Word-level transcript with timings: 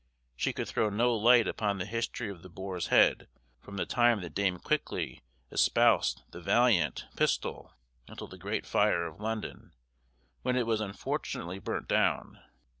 She 0.35 0.51
could 0.51 0.67
throw 0.67 0.89
no 0.89 1.13
light 1.15 1.47
upon 1.47 1.77
the 1.77 1.85
history 1.85 2.31
of 2.31 2.41
the 2.41 2.49
Boar's 2.49 2.87
Head 2.87 3.27
from 3.59 3.77
the 3.77 3.85
time 3.85 4.21
that 4.21 4.33
Dame 4.33 4.57
Quickly 4.57 5.21
espoused 5.51 6.23
the 6.31 6.41
valiant 6.41 7.05
Pistol 7.15 7.75
until 8.07 8.25
the 8.27 8.39
great 8.39 8.65
fire 8.65 9.05
of 9.05 9.19
London 9.19 9.73
when 10.41 10.55
it 10.55 10.65
was 10.65 10.81
unfortunately 10.81 11.59
burnt 11.59 11.87
down. 11.87 12.41